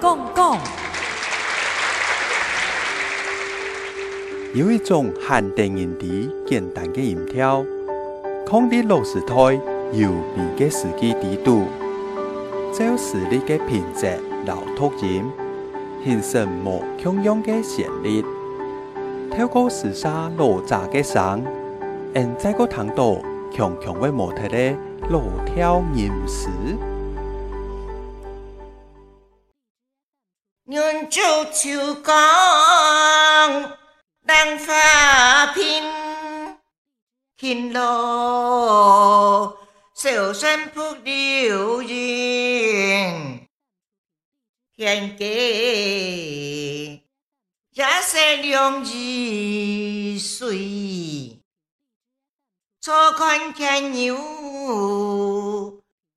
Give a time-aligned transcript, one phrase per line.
[0.00, 0.58] 讲讲。
[4.52, 7.64] 有一种限定音的简单的音调，
[8.44, 9.34] 抗的老师台
[9.92, 11.66] 优美的时机地度，
[12.72, 15.24] 就是你的品质老突音，
[16.04, 18.24] 形成无穷样的旋律，
[19.30, 21.44] 透过时沙落杂的声，
[22.12, 23.18] 现在个通道
[23.52, 24.74] 强强的模特的
[25.10, 26.48] 落跳吟诗。
[30.70, 33.72] nhân châu chiều con
[34.22, 35.84] đang pha pin
[37.38, 39.56] hin lô
[39.94, 42.62] sửa xem phước điều gì
[44.78, 46.98] hiền kế
[47.72, 51.32] giá xe liông gì suy
[52.80, 54.18] cho con khen nhiều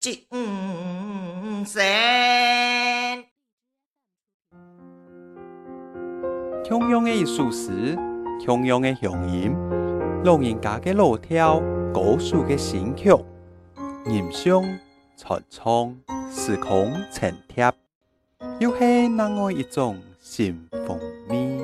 [0.00, 0.24] chị
[1.66, 2.19] sẽ
[6.90, 7.96] 同样的素食，
[8.44, 9.54] 同样的乡音，
[10.24, 11.62] 老人家的老调，
[11.94, 13.10] 高速的新曲，
[14.06, 14.76] 吟诵
[15.16, 15.96] 传唱，
[16.32, 17.72] 时空沉贴，
[18.58, 21.60] 又是哪样一种新风味？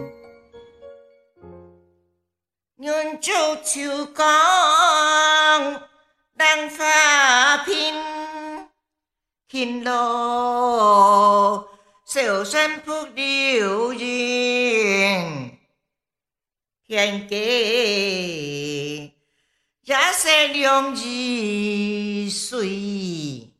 [2.77, 4.25] 愿做秋江，
[6.37, 7.95] 浪花片，
[9.49, 11.65] 天路
[12.07, 12.79] 小山
[16.97, 17.37] 天际
[19.83, 23.51] 夜色凉意水，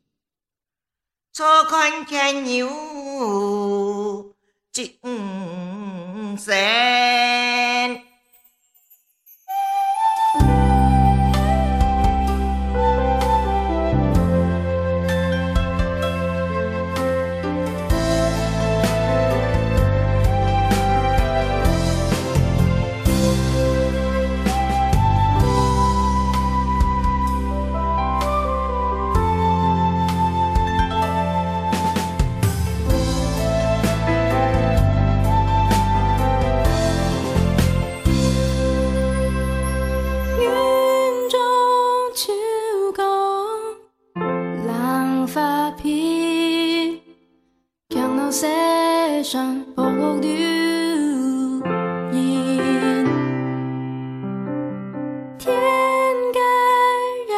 [1.31, 4.33] 坐看牵牛
[4.71, 4.97] 进
[48.27, 48.45] 看到西
[49.23, 49.83] 山瀑
[50.19, 50.19] 流
[52.11, 53.05] 云，
[55.39, 55.55] 天
[56.33, 56.39] 盖
[57.29, 57.35] 绕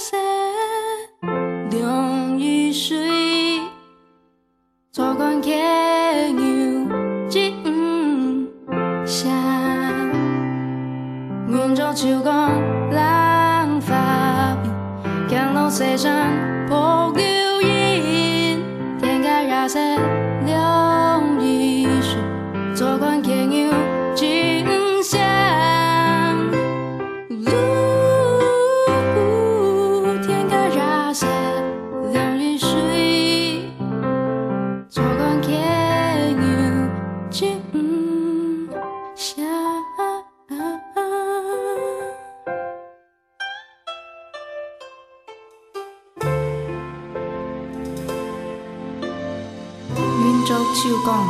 [0.00, 0.16] 色
[1.70, 3.60] 凉雨水，
[4.90, 6.84] 坐看牵牛
[7.28, 7.54] 进
[9.06, 9.30] 山。
[11.46, 12.50] 云中秋光
[12.90, 13.94] 浪发，
[15.30, 16.28] 看到西山
[16.66, 16.74] 瀑
[17.14, 17.33] 流
[49.96, 51.26] 云州秋江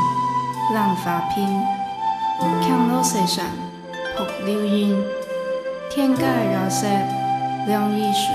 [0.75, 1.47] 浪花片，
[2.63, 3.47] 看落西山
[4.17, 4.97] 瀑流烟，
[5.91, 6.87] 天盖绕色
[7.67, 8.35] 凉易水，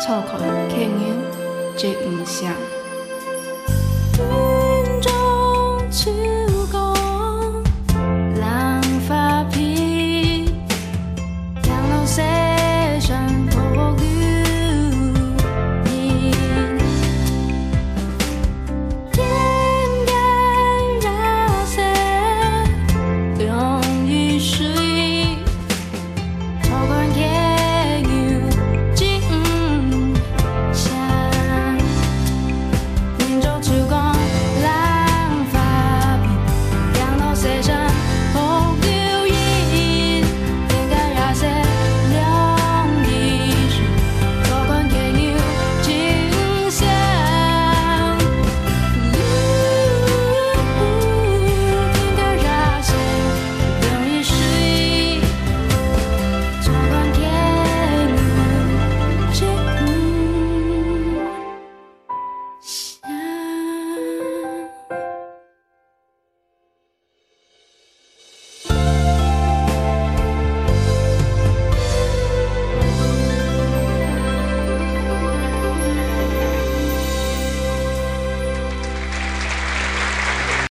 [0.00, 0.40] 错看
[0.70, 1.14] 牵牛
[1.76, 2.52] 结五香。